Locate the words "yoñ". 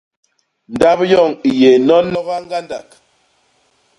1.11-1.31